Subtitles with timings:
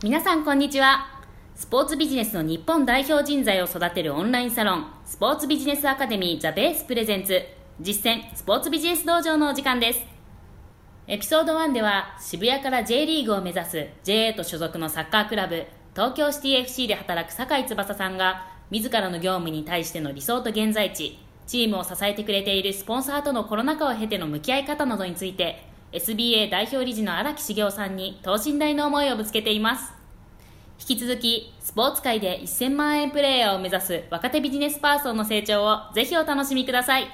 [0.00, 1.08] 皆さんこんにちは。
[1.56, 7.42] スポーツビジネスの日本代表人材を育てるオンラインサロンスポーツビジネスアカデミーザベースプレゼンツ。
[7.80, 10.06] 実践スポーツビジネス道場のお時間です。
[11.08, 21.18] エピソード1では渋谷から J リーグを目指す JA と所属のサッカークラブ東京シティ FC で働く酒井翼さんが自らの業務に対しての理想と現在地
[21.48, 29.92] チームを支えてくれているスポンサーとのコロナ禍を経ての向き合い方などについて SBA 代表理事の荒木茂雄さんに等身大の思いをぶつけています。
[30.80, 37.08] 引き続きスポーツ界で1000万円プレーヤーを目指す若手ビジネスパーソンの成長をぜひお楽しみください。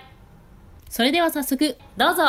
[0.89, 2.23] それでは早速どうぞ。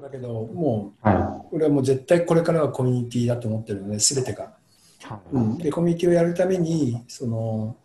[0.00, 4.54] だけどもう、はい、俺はもう絶対これからはコミュニティだと思ってるので全てが、
[5.02, 7.76] はい、うん、でコミュニティをやるためにその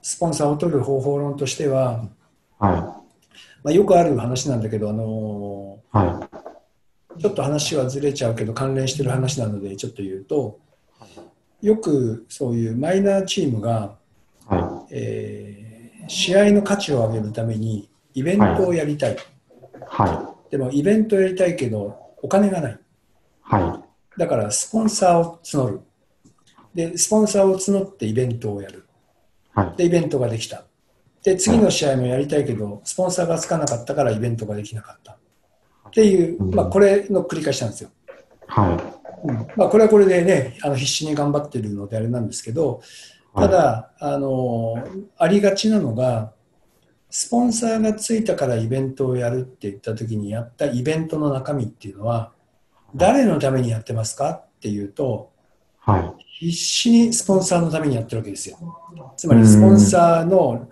[0.00, 2.08] スポンサーを取る方法論としては、
[2.58, 3.01] はい
[3.62, 6.28] まあ、よくある話なんだけど、あのー、は
[7.18, 10.58] い、ちょっと話はずれちゃうけど関連してる話なのでちょっと言うと
[11.62, 13.96] よくそういうマイナーチームが、
[14.46, 14.94] はい。
[14.94, 19.16] えー、試合の価値を上げるためにイベントをやりたい、
[19.86, 20.10] はい。
[20.10, 22.78] はい、でもイベントやりたいけどお金がない、
[23.42, 23.84] は
[24.16, 25.80] い、だからスポンサーを募る。
[26.74, 28.86] でスポンサーを募ってイベントをやる。
[29.54, 30.64] はい、でイベントができた
[31.22, 35.12] で次の試合もやりたいけど、スポンサーがつかなかったからイベントができなかった。
[35.12, 37.90] っていう、まあ、これの繰り返しなんですよ。
[38.46, 38.74] は
[39.24, 39.28] い。
[39.28, 39.46] うん。
[39.56, 42.82] まあ、これはこれでねあの必死に頑張ってるのであれなんですけど
[43.34, 44.82] ただ、あの
[45.16, 46.32] ありがちなのが
[47.08, 52.32] スポンサーがついたからイベントをやるって言った時にやったイベントの中身っていうのは
[52.94, 55.32] 誰のためにやってますかっていうと
[55.84, 58.56] はい、必死にスポンサーのためにやってるわけですよ。
[59.16, 60.68] つまりスポンサーの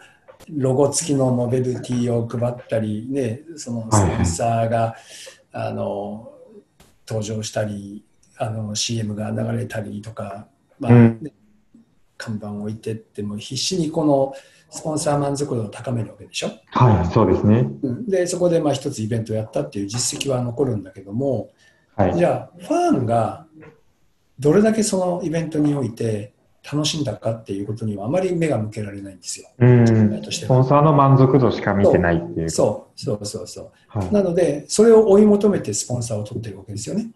[0.55, 4.95] ロゴ付きのノベルティを配ったり、ね、そのスポンサーが、はい、
[5.53, 6.33] あの
[7.07, 8.05] 登場したり
[8.39, 10.47] あの CM が流れたりとか、
[10.79, 11.19] まあ、ね、
[12.17, 14.33] 看板を置いてっても必死にこの
[14.71, 16.51] スポンサー満足度を高めるわけでしょ？
[16.67, 17.67] はい、そうですね。
[18.07, 21.51] でそこでまあ一つイベントをやったっていう実績は残るんだけども、
[21.97, 23.47] はい、じゃあファンが
[24.39, 26.33] どれだけそのイベントにおいて
[26.63, 29.49] 楽しんだかっていうことにはあまり目が向けられないんですよ。
[29.59, 29.87] うん。
[29.87, 32.51] スポンサーの満足度しか見てないっていう。
[32.51, 37.11] そうそうそうそう、はい、なので、それを追い求めてスポンサーを取ってるわけですよね。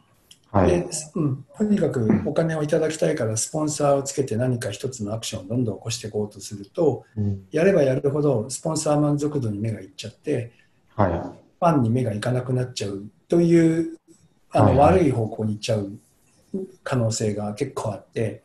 [0.51, 10.53] はい、でうん、とにかくお金をいただきたいからスポンサーをつけて何か一つのアクションをどんどん起こしていこうとすると、うん、やればやるほどスポンサー満足度に目がいっちゃって、
[10.95, 13.97] はい、ファンに目がいかなくなっちゃうという
[14.53, 15.99] あの、悪い方向に行っちゃう
[16.83, 18.43] 可能性が結構あって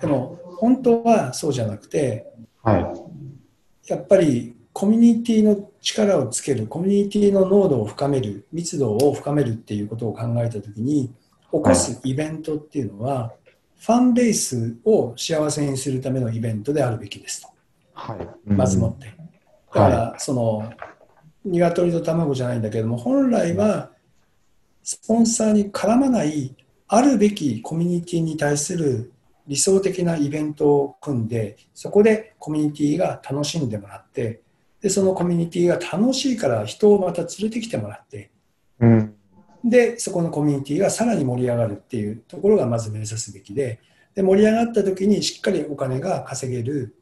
[0.00, 2.26] でも本当はそうじゃなくて、
[2.62, 17.48] はい、やっぱりコミュニティの力をつけるコミュニティの濃度を深める密度を深めるっていうことを考えた時に起こすイベントっていうのは、はい、ファンベースを幸せにするためのイベントであるべきですと、
[17.92, 19.06] はい、まずもって。
[19.74, 20.72] だから、その
[21.44, 23.90] 鶏と卵じゃないんだけども本来は
[24.82, 26.54] スポンサーに絡まない
[26.94, 29.14] あるべきコミュニティに対する
[29.46, 34.42] 理想的なイベントを組んでそこでコミュニティが楽しんでもらって
[34.82, 38.30] でそのコミュニティが楽しいから人をまた連れてきてもらって、
[38.78, 39.14] うん、
[39.64, 43.80] でそこのコミュニティがさらに盛り上がるっていうところがまず目指すべきで
[44.14, 46.94] で盛り上がった時にしっかりお金が稼げる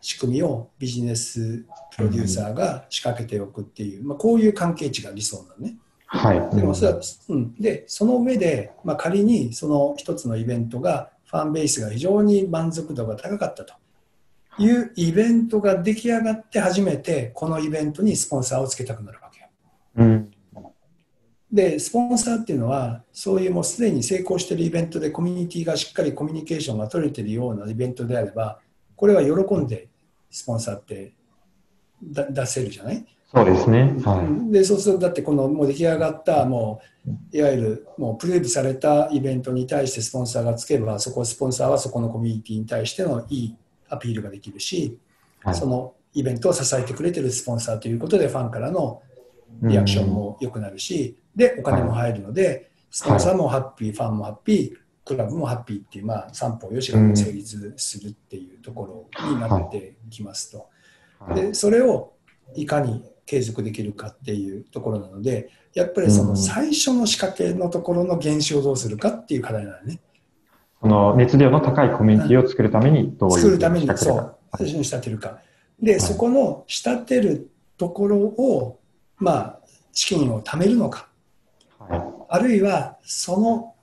[0.00, 5.76] 仕組みをビジネスプロデューサーが仕掛けておくっていう、まあ、こういう関係値が理想なのね。
[6.14, 6.86] はい、でもそ
[7.30, 13.72] うん、でその上で、まあ、仮にその一つのイベントがファンベースが非常に満足度が高かったと。
[14.58, 14.70] い。
[14.70, 19.46] うイベントが出来上がって初めてこのイベントにスポンサーをつけたくなるわけよ。
[19.96, 20.30] うん、
[21.50, 28.60] でスポンサーっていうのはそういうもうすでに成功しているイベントでコミュニティがしっかりコミュニケーションが取れているようなイベントであれば
[28.96, 29.88] これは喜んで
[30.30, 31.14] スポンサーって
[32.02, 33.06] 出せるじゃない？
[33.34, 33.94] そうですね。
[34.04, 36.82] はい、でそうするとだってこのもう出来上がったも
[37.32, 43.56] ういわゆるもうプレーブされたイベントに対してスポンサーがつけばそこスポンサーはそこのコミュニティに対してのいい
[43.88, 44.98] アピールができるし、
[45.42, 49.00] はい、そのイベントを支えてくれてるスポンサーということでファンからの
[49.62, 60.68] リアクションも良くなるし、でお金も入るので、スポンサーもハッピー、はい、ファンもハッピークラブもハッピーっていう、まあ、三方よしが成立するっていうところになってきますと。
[61.34, 62.12] でそれを
[62.54, 70.00] いかに継続できるかっていうところなのでやっぱりその最初の仕掛けのところの原資をどうするかっていう課題なのね。
[70.80, 74.36] その熱量の高いコミュニティを作るためにどういう作るためにそう。
[74.58, 75.38] 最初に仕立てるか。
[75.80, 78.80] で、はい、そこの仕立てるところを
[79.16, 79.58] まあ
[79.92, 81.08] 資金を貯めるのか、
[81.78, 83.74] はい、あるいはその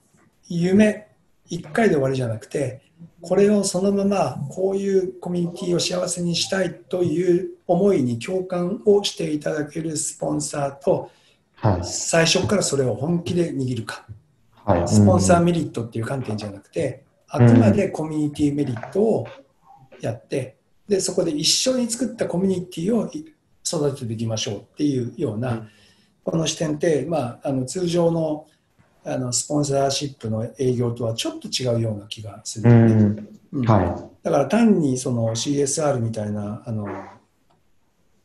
[0.48, 1.08] 夢、
[1.48, 2.82] 一回で終わりじゃなくて、
[3.22, 11.12] これをそのままこういうコミュニティを幸せにしたいという思いに共感をしていただけるスポンサーと、
[11.56, 14.06] はい、最初からそれを本気で握るか、
[14.66, 19.28] はい、スポンサーメリットっていう観点じゃなくて、あくまでコミュニティメリットを
[20.02, 20.56] やって、
[20.88, 23.06] でそこで一緒に作ったコミュニティを
[23.64, 25.68] 育てていきましょうっていうような、
[26.24, 28.48] この視点って、まあ、あの通常の
[29.06, 33.24] あのスポンサーシップの営業とはちょっと違うような気がする、ね
[33.54, 33.66] うん。
[33.66, 36.88] はい、だから単にその CSR みたいなあの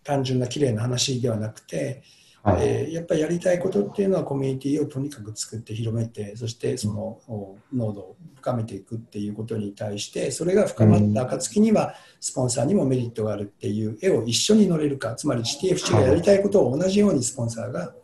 [0.03, 2.03] 単純な綺麗な話ではなくて、
[2.43, 17.94] はい、えー、やっぱりやりたいことっていうのはコミュニティをとにかく作って広めてそしてその濃度を深めていくっていうことに対してそれが深まった暁にはスポンサーにもメリットがあるっていう絵を一緒に乗れるかつまり TFC がやりたいことを同じようにスポンサーが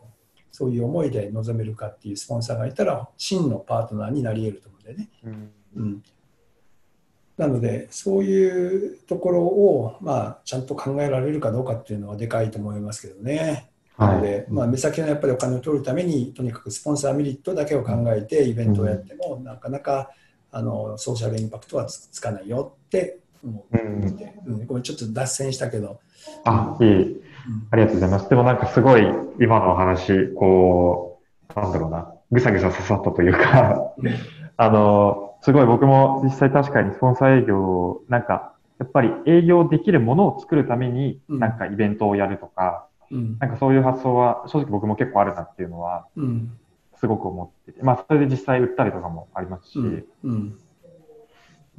[0.61, 5.09] そういう思いで臨めるかっていうスポンサーがいたら真のパートナーになり得ると思うんでね。
[5.75, 6.03] うん、
[7.35, 13.71] なのでそういうところを、まあ、ちゃんと考えられるかどうかっていうのはでかいと思いますけどね。
[13.97, 20.11] なので、まあ、目先のやっぱりお金を取るためにとにかくスポンサーメリットだけを考えてイベントをやっても、なかなか
[20.51, 25.99] あのソーシャルインパクトはつかないよって思って、うん、ごめんちょっと脱線したけど。
[26.45, 27.21] あいい
[27.71, 28.29] ありがとうございます。
[28.29, 29.05] でもなんかすごい
[29.39, 31.19] 今のお話、こ
[31.55, 33.93] う、なんだろうな、ぐさぐさ刺さったというか
[34.57, 46.07] あの、すごい僕も実際確かにスポンサー営業、なんか、やっぱり営業できるものを作るために、なんかイベントをやるとか、うん、なんかそういう発想は正直僕も結構あるなっていうのは、
[46.95, 50.05] すごく思ってて、まあそれで実際売ったりとかもありますし、うん。
[50.23, 50.57] うん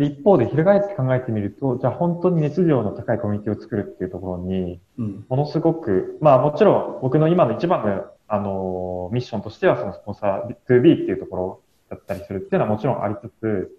[0.03, 4.81] で一方で、翻って考えてみると、じゃあ本当に熱量の高いコミュニティを作るっていうところに、
[5.29, 11.61] ものすごく、まあもちろん僕の今の一番の、あのミッションとしてはそのスポンサー 2B っていうところ
[11.91, 13.71] だったりするっていうのはもちろんありつつ、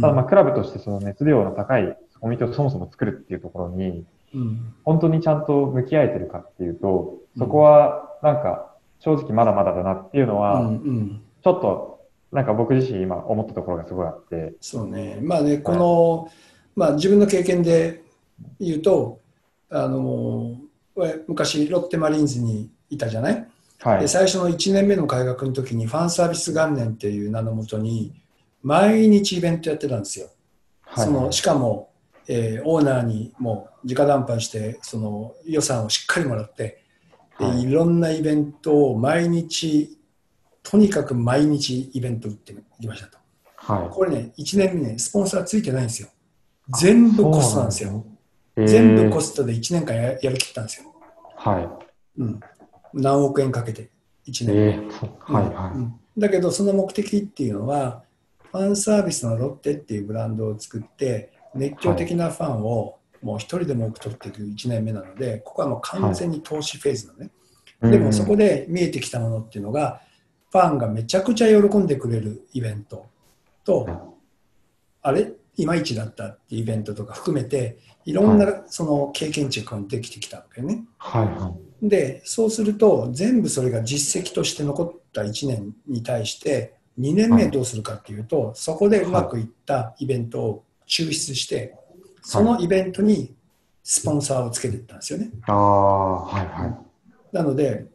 [0.00, 4.06] ただまあクラブとしてその熱量の高いコミュニティをそもそも作るっていうところに、
[4.84, 10.70] 本当にちゃんと向き合えてるかっていうと、そこはなんか正直まだまだだなっていうのは、
[11.42, 11.95] ちょっと
[12.32, 14.54] なんか僕自身今思ったところがすごいあって。
[14.60, 15.18] そうね。
[15.22, 16.32] まあね、この、はい、
[16.76, 18.02] まあ自分の経験で
[18.60, 19.20] 言うと、
[19.70, 20.56] あの、
[21.26, 23.46] 昔ロッテマリーンズにいたじゃない、
[23.80, 28.14] はい、で最初の1年目の開学の時にファンサービス元年っていう名のもとに
[28.62, 30.28] 毎日イベントやってたんですよ。
[30.82, 31.90] はい、そのしかも、
[32.26, 36.82] えー、オーナーにもう直談判してその予算をしっかりもらって、
[37.34, 39.98] はい、いろんなイベントを毎日
[40.68, 43.18] とにかく毎日イベント打っていきましたと。
[43.54, 46.08] はい、これね、1年目ね、スポンサーついてないんですよ。
[46.76, 48.04] 全部コストなんですよ。
[48.56, 50.92] 全部コストで1年間ややりきったんですよ。
[51.36, 52.20] はい。
[52.20, 52.40] うん。
[52.92, 53.90] 何億円かけて、
[54.26, 54.54] 1年目。
[54.54, 58.02] えー、はいはい、うん、だけど、その目的っていうのは、
[58.50, 67.30] ファンサービスのロッテっていうブランドを作って、熱狂的なファンをもう一人でも多く取っていく1年目なので、ここはもう完全に投資フェーズのね。
[67.80, 70.00] はい、でもそこで見えてきたものっていうのが、
[70.56, 73.06] ファンがめちゃくちゃ喜んでくれるイベント
[73.64, 74.16] と、
[75.02, 75.32] あれ？
[75.58, 80.84] いまいちだったっていうイベントとか含めて、いろんなその経験値ができてきたわけね。
[80.98, 91.74] はいはい、で、そうすると、全部それが実績として残った1年に対して、2年目どうするかっていうと、そこでうまくいったイベントを抽出して、
[92.20, 93.34] そのイベントに
[93.82, 95.30] スポンサーをつけていったんですよね。
[95.46, 96.76] あはいはい、
[97.32, 97.86] なので、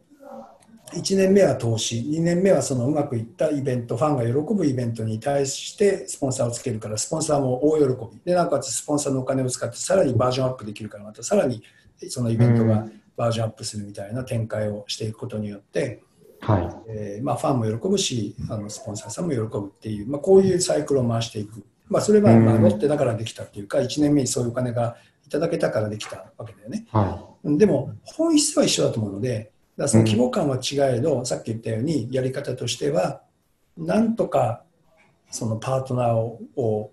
[0.94, 8.20] 1年目は投資、2年目はそのうまくいったイベント、ファンが喜ぶイベントに対してスポンサーをつけるから、スポンサーも大喜び。
[8.24, 11.62] で、なおかつスポンサーのお金を使ってさらにバージョンアップできるから、またさらに
[12.08, 16.02] そのイベントがバージョンアップするみたいな展開をしていくことによって、
[16.40, 21.64] はいえーまあ、ファンも喜ぶし、あのスポンサーさんも喜ぶっていう、まあ、こういうサイクルを回していく。
[21.88, 24.96] まあ、それはまあロッテだからできたっていうか、1年目にそういうお金が
[25.26, 26.86] いただけたからできたわけだよね。
[26.90, 33.22] はい、でも、本質は一緒だと思うので、だその規模感は違えど、うん、さっき言ったようにやり方としては
[33.76, 34.62] なんとか
[35.30, 36.90] そのパートナーをを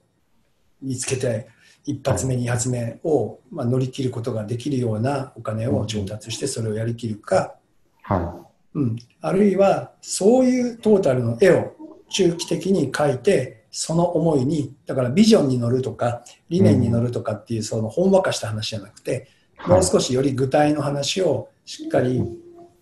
[0.81, 1.47] 見つけて
[1.85, 7.55] 一発目、二発目を、まあ、乗り切ることができるようなお金を調達してそれをやりきるか、
[8.03, 8.45] は
[8.75, 8.77] い。
[8.77, 11.75] うん、あるいはそういうトータルの絵を
[12.09, 19.27] 中期的に描いてその思いにだからビジョンに乗るとか理念に乗るとかっていうそのほんわかした話じゃなくて、
[19.67, 22.21] もう少しより具体の話をしっかり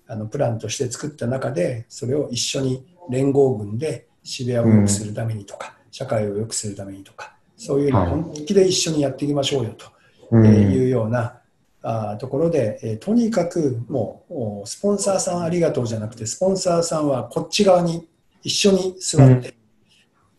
[0.08, 9.76] あのプランとして作った中でそれを一緒に連合軍で渋谷を良くするためにとか、うん、社会を良くするためにとかそういうのを本気で一緒にやっていきましょうよ
[10.30, 11.40] というような、
[11.82, 18.08] あところで、えとにかくもうスポンサーさんありがとうじゃなくてスポンサーさんはこっち側に
[18.44, 19.56] 一緒に座って、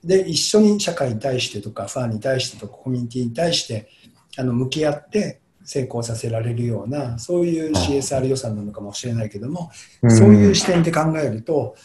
[0.04, 3.88] で一緒に社会に対してとかファンに対してとかコミュニティに対して
[4.36, 9.70] あの向き合って成功させられるようなそういう CSR 予算なのかもしれないけども、
[10.08, 11.76] そういう視点で考えると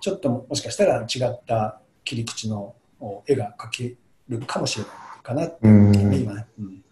[0.00, 2.74] ちょっともしかしたら違った切り口の
[3.26, 3.94] 絵が描け
[4.28, 6.84] るかもしれないかなって今、うん、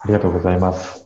[0.00, 1.05] ありがとうございます。